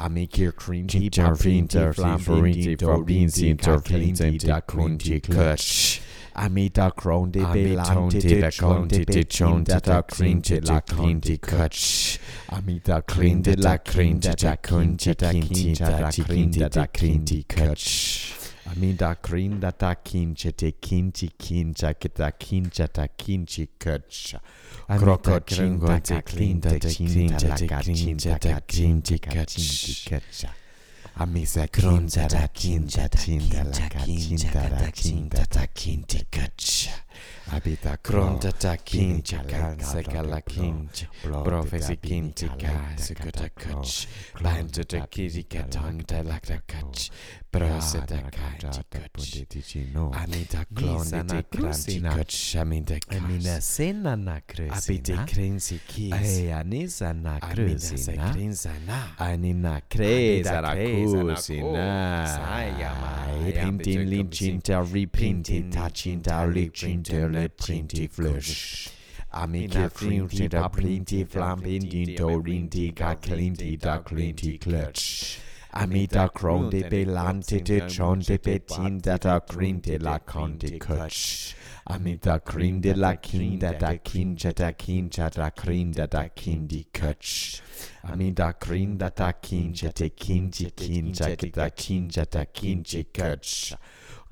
[0.00, 6.00] Amikir Krinti Interfinter Flamfinti Forinti Forinti Interfinti da Kunti Clutch.
[6.32, 12.18] Amita Amitonte Belante de Clonte de Chonte da Crinti la Clinti Clutch.
[12.48, 16.86] Amita Crinti Krinde la Crinti Krinde da Kunti da Kinta da da Crinti Krinde da
[16.86, 18.39] Crinti Clutch.
[18.66, 24.40] Aminda krinda ta kinche te kinchi kincha kita kincha ta kinchi kutcha.
[24.86, 30.50] Kroko chingo te klinda te kincha te kincha ta kinchi kachinchi kutcha.
[31.16, 36.92] Amisa krinda ta kincha ta kincha ta kincha ta kincha ta kinchi kutcha.
[37.50, 37.96] Da da Kinta Kinta da Kinti Kutch.
[37.96, 41.06] Abita Kronta da Kincha Kincha Kansa Kala Kinch.
[41.22, 44.06] Profesi Kinti Ka Sukuta Kutch.
[44.40, 47.10] Banta da Kirika Tangta Lakta Kutch.
[47.50, 49.46] Brose da Kaji Kutch.
[50.14, 52.14] Amita te Kranti Krusina.
[52.14, 52.56] Kutch.
[52.56, 53.60] Amita Amina.
[53.60, 56.12] Sena na Krusina Krensi Kis.
[56.12, 59.14] Ay, Anisa na Amina se Krusina na.
[59.18, 66.44] Anina Kresa na Kresa na Kusina Saya ma, Pintin ja, linchinta repinti Pintin tachinta
[67.40, 68.90] lichinta leprinti flush
[69.32, 75.38] Amikir frinti da plinti flambinti dorinti ga clinti da clinti clutch
[75.72, 81.54] Amita cronde belante te chonde petinda da crinte la conde kutch
[81.86, 87.60] Amita crinde la kinda da kinja da kinja da crinda da kindi kutch
[88.02, 93.72] Amida crinda da kinja te kinji kinja da kinja da kinji kutch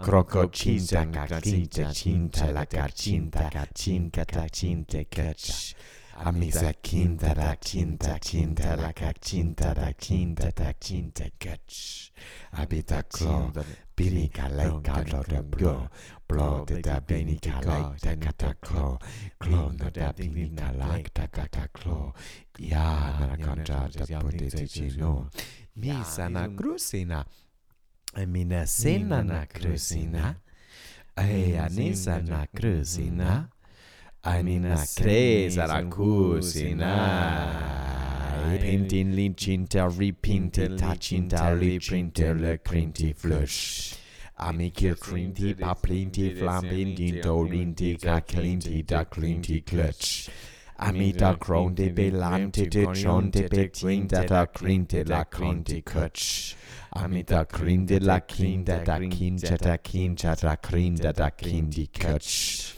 [0.00, 5.74] Krokocinta, kacinta, cinta, la carcinta, cacinca, cacinte, cach.
[6.20, 12.12] Amisa kinta, da cinta, cinta, la cacinta, da cinta, da cinte, cach.
[12.50, 13.52] Abita clo,
[13.96, 15.90] bilica, leica, glodem, blo,
[16.26, 18.98] blo, de da benica, leita, cata clo,
[19.36, 22.14] clo, no da binita, lacta, cata clo,
[22.56, 25.28] ja, na contra, da potete, no.
[25.74, 27.26] Misa na grusina.
[28.14, 30.40] Εμείνα σένα να κρούσινα,
[31.14, 33.48] αιανίσα να κρούσινα,
[34.20, 36.96] αμίνα κρέσα να κούσινα.
[38.60, 43.94] Pintin lincinta ripinte tacinta liprinte le crinti flush.
[44.36, 50.30] Amikil crinti paplinti flampinti dorinti caclinti da clinti clutch.
[50.80, 56.54] Amita cronde belante te chonte petinda da crinte la crinti clutch
[56.90, 62.77] Amita crinde la kinda da kinja da kinja da crinda da kindi clutch